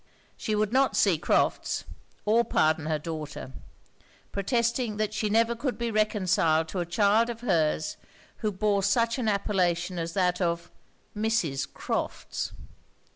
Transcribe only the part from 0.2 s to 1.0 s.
She would not